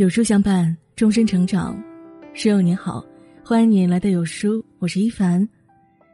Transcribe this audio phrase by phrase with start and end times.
[0.00, 1.78] 有书相伴，终身成长。
[2.32, 3.04] 室友你好，
[3.44, 5.46] 欢迎你来到有书，我是一凡。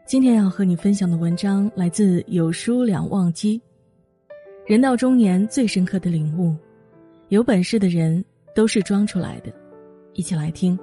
[0.04, 3.62] 今天要和你分享的文章来自有书两忘机。
[4.66, 6.52] 人到中年最深刻的领悟：
[7.28, 8.24] 有本事的人
[8.56, 9.52] 都是装出来的。
[10.14, 10.76] 一起来听。《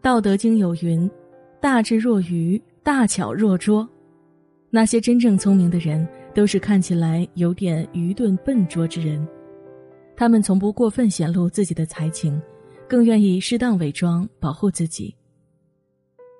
[0.00, 1.10] 道德经》有云
[1.60, 3.86] ：“大智若愚，大巧若拙。”
[4.74, 6.08] 那些真正聪明的人。
[6.34, 9.26] 都是看起来有点愚钝笨拙之人，
[10.16, 12.40] 他们从不过分显露自己的才情，
[12.88, 15.14] 更愿意适当伪装保护自己。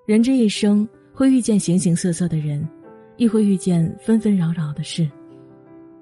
[0.07, 2.67] 人这一生会遇见形形色色的人，
[3.17, 5.09] 亦会遇见纷纷扰扰的事，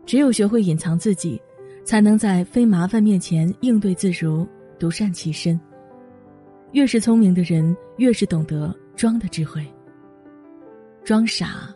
[0.07, 1.41] 只有学会隐藏自己，
[1.85, 4.47] 才能在非麻烦面前应对自如，
[4.79, 5.61] 独善其身。
[6.73, 9.67] 越是聪明的人，越是懂得装的智慧。
[11.05, 11.75] 装傻。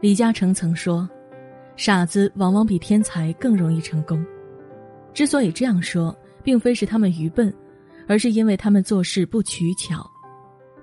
[0.00, 1.08] 李嘉诚曾说
[1.74, 4.24] ：“傻子往往比天才更容易成功。”
[5.12, 7.52] 之所以这样说，并非是他们愚笨，
[8.06, 10.08] 而是因为他们做事不取巧。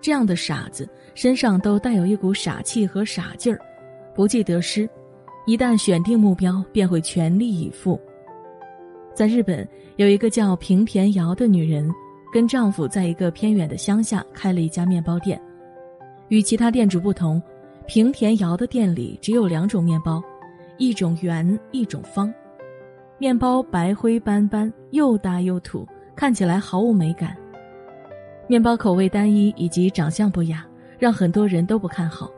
[0.01, 3.59] 这样的傻子身上都带有一股傻气和傻劲儿，
[4.13, 4.87] 不计得失，
[5.45, 7.97] 一旦选定目标，便会全力以赴。
[9.13, 11.89] 在日本，有一个叫平田瑶的女人，
[12.33, 15.41] 跟丈夫在一个偏远的乡下开了一家面包店，
[16.27, 17.41] 与其他店主不同。
[17.87, 20.21] 平田瑶的店里只有两种面包，
[20.77, 22.33] 一种圆，一种方。
[23.19, 27.37] 面包白灰斑斑，又大又土，看起来毫无美感。
[28.47, 30.65] 面包口味单一以及长相不雅，
[30.97, 32.29] 让很多人都不看好，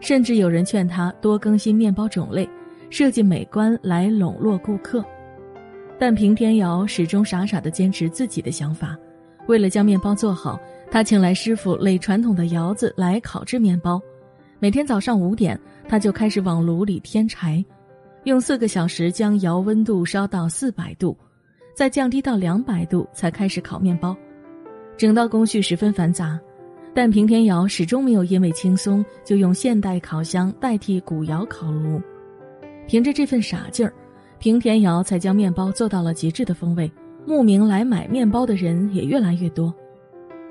[0.00, 2.48] 甚至有人劝他多更新面包种类，
[2.88, 5.04] 设计美观来笼络顾客。
[5.98, 8.96] 但平田瑶始终傻傻地坚持自己的想法。
[9.48, 10.58] 为了将面包做好，
[10.90, 14.00] 他请来师傅垒传统的窑子来烤制面包。
[14.60, 17.64] 每天早上五点，他就开始往炉里添柴，
[18.24, 21.16] 用四个小时将窑温度烧到四百度，
[21.76, 24.16] 再降低到两百度才开始烤面包。
[24.96, 26.40] 整道工序十分繁杂，
[26.92, 32.02] 但平田窑始终没有因为轻松就用现代烤箱代替古窑烤炉。
[32.88, 33.94] 凭着这份傻劲儿，
[34.40, 36.90] 平田窑才将面包做到了极致的风味，
[37.24, 39.72] 慕名来买面包的人也越来越多。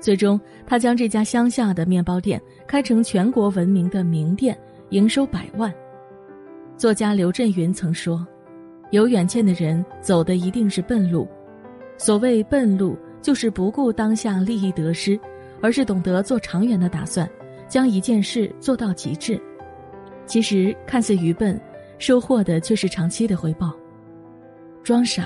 [0.00, 4.56] 最终，他将这家乡下的面包店开成全国闻名的名店，
[4.90, 5.74] 营收百万。
[6.76, 8.24] 作家刘震云曾说
[8.92, 11.26] ：“有远见的人走的一定是笨路。
[11.96, 15.18] 所谓笨路，就是不顾当下利益得失，
[15.60, 17.28] 而是懂得做长远的打算，
[17.66, 19.40] 将一件事做到极致。
[20.26, 21.60] 其实看似愚笨，
[21.98, 23.74] 收获的却是长期的回报。
[24.84, 25.24] 装傻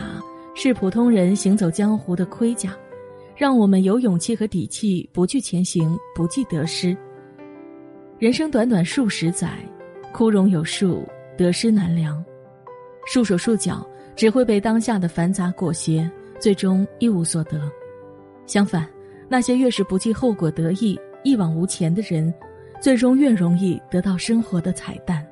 [0.54, 2.74] 是普通人行走江湖的盔甲。”
[3.42, 6.96] 让我们有勇气和底气，不惧前行，不计得失。
[8.20, 9.58] 人生短短数十载，
[10.12, 11.04] 枯荣有数，
[11.36, 12.24] 得失难量，
[13.04, 16.08] 束手束脚，只会被当下的繁杂裹挟，
[16.38, 17.68] 最终一无所得。
[18.46, 18.88] 相反，
[19.28, 22.32] 那些越是不计后果得意、一往无前的人，
[22.80, 25.26] 最终越容易得到生活的彩蛋。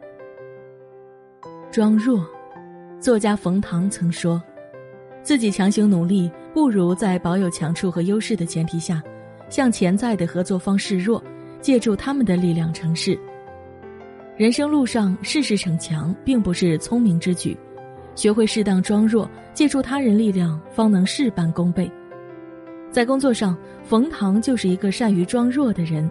[1.71, 2.27] 装弱，
[2.99, 4.43] 作家冯唐曾说。
[5.23, 9.03] 自己强行努力，不如在保有强处和优势的前提下，
[9.49, 11.23] 向潜在的合作方示弱，
[11.61, 13.19] 借助他们的力量成事。
[14.37, 17.57] 人生路上，事事逞强并不是聪明之举，
[18.15, 21.91] 学会适当装弱，借助他人力量，方能事半功倍。
[22.91, 26.11] 在工作上，冯唐就是一个善于装弱的人。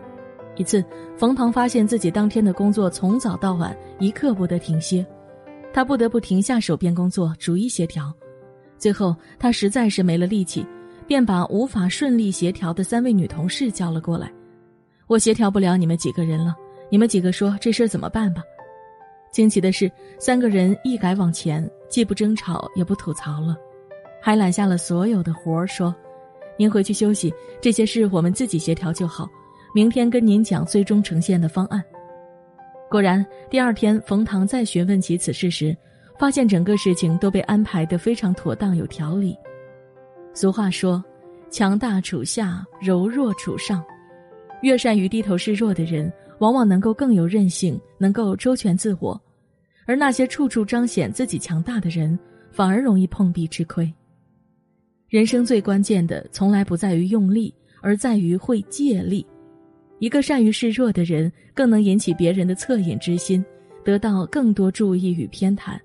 [0.55, 0.83] 一次，
[1.17, 5.05] 冯唐发现自己当天的工作从早到晚一刻不得停歇，
[5.73, 8.13] 他不得不停下手边工作，逐一协调。
[8.79, 10.65] 最后，他实在是没了力气，
[11.05, 14.31] 便把无法顺利协调的三位女同事叫了过来。
[15.05, 16.55] 我协调不了你们几个人了，
[16.89, 18.41] 你们几个说这事儿怎么办吧？
[19.31, 23.55] 惊奇的是，三个人一改往前，既不争吵，也不吐槽了，
[24.21, 25.93] 还揽下了所有的活儿，说
[26.57, 29.29] ：“您回去休息，这些事我们自己协调就好。
[29.75, 31.83] 明天跟您讲最终呈现的方案。”
[32.89, 35.75] 果然，第二天冯唐再询问起此事时。
[36.19, 39.35] 发现整个事情都被安排得非常妥当有条理。
[40.33, 41.01] 俗话说
[41.49, 43.81] ：“强大处下，柔弱处上。”
[44.61, 49.17] 越善于低头示弱的人，往往能够更有韧性，能够周全自我；
[49.85, 52.19] 而那些处处彰显自己强大的人，
[52.51, 53.89] 反而容易碰壁吃亏。
[55.07, 59.25] 人生最关键的，从来不在于用力，而在于会借力。
[59.99, 63.43] 一个善于示弱的人，更能引起别人的恻隐之心，
[63.85, 65.79] 得到更多注意与偏袒。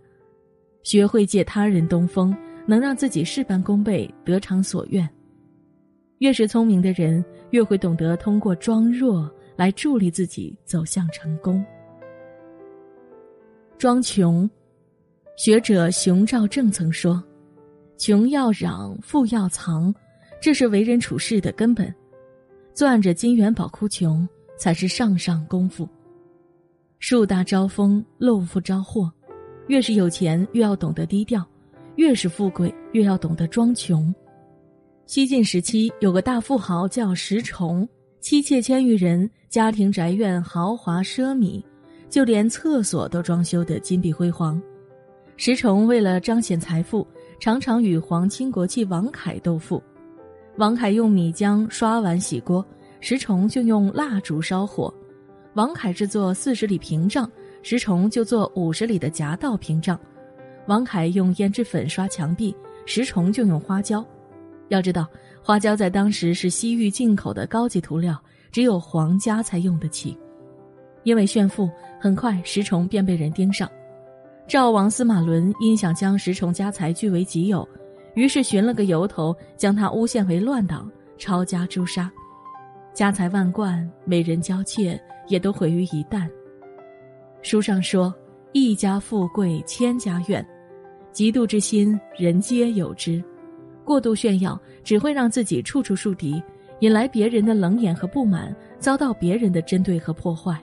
[0.85, 2.37] 学会借他人东风，
[2.67, 5.09] 能让自己事半功倍，得偿所愿。
[6.19, 11.65] 越是聪明的人，越会懂得通过装弱来助力自己走向成功。
[13.77, 14.49] 装穷，
[15.37, 17.23] 学者熊兆正曾说
[17.99, 19.93] ：“穷要嚷，富要藏，
[20.41, 21.93] 这是为人处事的根本。
[22.75, 24.27] 攥着金元宝哭穷，
[24.57, 25.89] 才是上上功夫。
[26.99, 29.13] 树大招风，漏富招祸。
[29.67, 31.43] 越是有钱，越要懂得低调；
[31.97, 34.15] 越是富贵，越要懂得装穷。”
[35.07, 37.87] 西晋时期有个大富豪叫石崇，
[38.21, 41.63] 妻妾千余人，家庭宅院豪华奢靡，
[42.09, 44.61] 就连厕所都装修的金碧辉煌。
[45.37, 47.07] 石崇为了彰显财富，
[47.39, 49.83] 常常与皇亲国戚王凯斗富。
[50.57, 52.65] 王凯用米浆刷碗洗锅，
[53.01, 54.93] 石崇就用蜡烛烧火。
[55.55, 57.31] 王凯制作四十里屏障，
[57.65, 59.99] 石崇就做五十里的夹道屏障。
[60.67, 64.05] 王凯用胭脂粉刷墙壁，石崇就用花椒。
[64.69, 65.09] 要知道，
[65.43, 68.23] 花椒在当时是西域进口的高级涂料，
[68.53, 70.15] 只有皇家才用得起。
[71.05, 73.67] 因为炫富，很快石崇便被人盯上。
[74.47, 77.67] 赵王司马伦因想将石崇家财据为己有，
[78.15, 82.13] 于是寻了个由头，将他诬陷为乱党，抄家诛杀，
[82.93, 86.29] 家财万贯、美人娇妾也都毁于一旦。
[87.45, 88.13] 书上说
[88.53, 90.45] ：“一家富贵千家怨，
[91.13, 93.23] 嫉妒之心人皆有之。
[93.85, 96.43] 过度炫耀只会让自己处处树敌，
[96.81, 100.59] 引来别人的冷眼和不满，遭到别人的针对和破坏。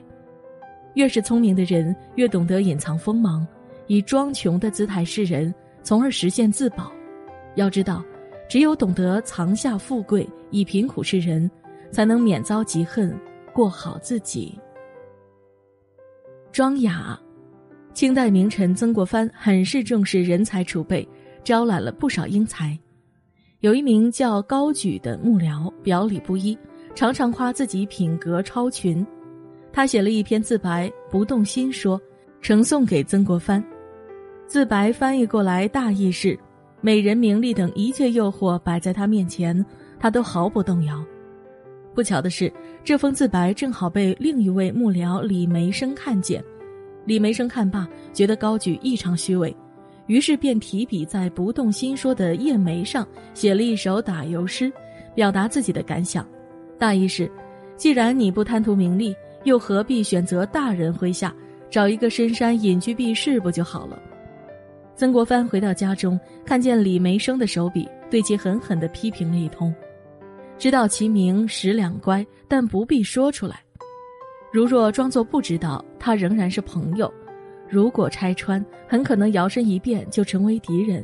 [0.94, 3.46] 越是聪明的人，越懂得隐藏锋芒。”
[3.86, 6.90] 以装穷的姿态示人，从而实现自保。
[7.54, 8.02] 要知道，
[8.48, 11.48] 只有懂得藏下富贵，以贫苦示人，
[11.92, 13.16] 才能免遭嫉恨，
[13.52, 14.58] 过好自己。
[16.52, 17.18] 庄雅，
[17.94, 21.08] 清代名臣曾国藩很是重视人才储备，
[21.42, 22.78] 招揽了不少英才。
[23.60, 26.56] 有一名叫高举的幕僚，表里不一，
[26.94, 29.04] 常常夸自己品格超群。
[29.72, 31.98] 他写了一篇自白，不动心说，
[32.42, 33.64] 呈送给曾国藩。
[34.46, 36.38] 自白翻译过来，大意是：
[36.82, 39.64] 美人、名利等一切诱惑摆在他面前，
[39.98, 41.02] 他都毫不动摇。
[41.94, 42.52] 不巧的是，
[42.82, 46.42] 这封自白正好被另一位幕僚李梅生看见。
[47.04, 49.54] 李梅生看罢，觉得高举异常虚伪，
[50.06, 54.72] 于是便提笔在不动心说的页眉上写了一首打油诗，
[55.14, 56.26] 表达自己的感想。
[56.78, 57.30] 大意是：
[57.76, 61.34] 既然你不贪图名利，又何必选择大人麾下，
[61.68, 64.00] 找一个深山隐居避世不就好了？
[64.94, 69.74] 曾国藩回到家中，看见李梅生的手笔，对其狠狠地批评了一通。
[70.62, 73.56] 知道其名十两乖，但不必说出来。
[74.52, 77.12] 如若装作不知道，他仍然是朋友；
[77.68, 81.02] 如果拆穿，很可能摇身一变就成为敌人。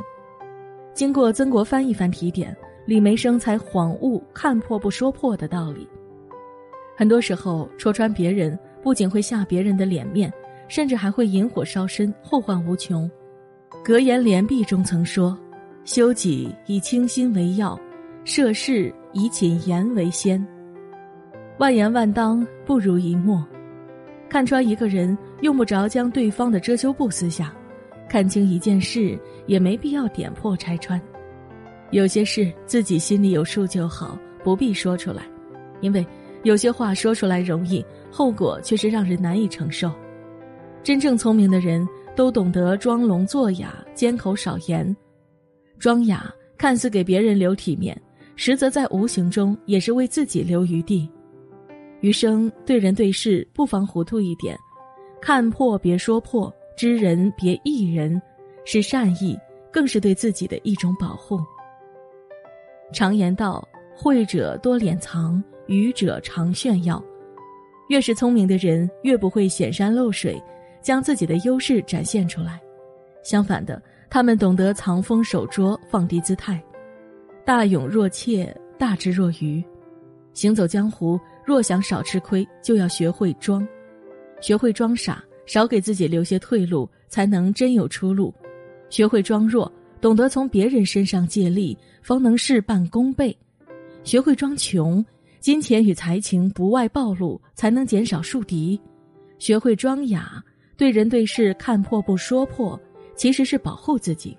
[0.94, 2.56] 经过曾国藩一番提点，
[2.86, 5.88] 李梅生才恍悟“看破不说破”的道理。
[6.96, 10.32] 很多时候，戳穿别人不仅会下别人的脸面，
[10.68, 13.10] 甚至还会引火烧身，后患无穷。
[13.84, 15.36] 格言联璧中曾说
[15.84, 17.76] ：“修己以清心为要，
[18.30, 20.46] 涉世以谨言为先。
[21.58, 23.42] 万言万当不如一默。
[24.28, 27.46] 看穿一个人，用不着将对方的遮羞布撕下；
[28.06, 31.00] 看清一件事，也没必要点破拆穿。
[31.90, 35.22] 有些事自己心里有数就好，不必说出来。
[35.80, 36.06] 因为
[36.42, 39.90] 有些话说出来容易，后果却是让人难以承受。
[40.82, 41.88] 真正聪明的人。”
[42.18, 44.96] 都懂得装聋作哑，缄口少言。
[45.78, 47.96] 装哑看似给别人留体面，
[48.40, 51.10] 实则在无形中也是为自己留余地。
[52.00, 54.56] 余生对人对事，不妨糊涂一点，
[55.20, 58.22] 看破别说破，知人别异人，
[58.64, 59.36] 是善意，
[59.72, 61.40] 更是对自己的一种保护。
[62.92, 67.02] 常言道：慧者多敛藏，愚者常炫耀。
[67.88, 70.40] 越是聪明的人，越不会显山露水。
[70.80, 72.60] 将自己的优势展现出来，
[73.24, 76.62] 相反的，他们懂得藏锋守拙，放低姿态，
[77.48, 79.64] 大勇若怯，大智若愚。
[80.34, 83.66] 行走江湖，若想少吃亏，就要学会装，
[84.38, 88.30] 学会装傻，少给自己留些退路，才能真有出路；
[88.90, 93.34] 学会装弱，懂得从别人身上借力，方能事半功倍；
[94.04, 95.02] 学会装穷，
[95.40, 98.78] 金钱与才情不外暴露，才能减少树敌；
[99.38, 100.44] 学会装哑。
[100.76, 102.78] 对人对事看破不说破，
[103.16, 104.36] 其实是保护自己。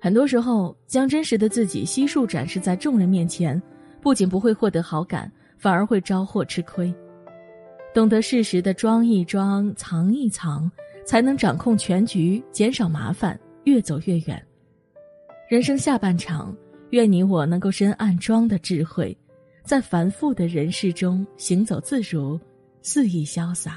[0.00, 3.60] 很多时候，将真实的自己悉数展示在众人面前，
[4.00, 6.94] 不仅不会获得好感，反而会招祸吃亏。
[7.92, 10.70] 懂得适时的装一装、藏一藏，
[11.04, 14.40] 才能掌控全局，减少麻烦，越走越远。
[15.48, 16.54] 人生下半场，
[16.90, 19.16] 愿你我能够深谙装的智慧，
[19.64, 22.38] 在繁复的人世中行走自如，
[22.82, 23.76] 肆意潇洒。